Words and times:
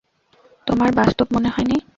তোমার 0.67 0.89
বাস্তব 0.95 1.27
মনে 1.33 1.49
হয় 1.49 1.65
নি? 1.65 1.77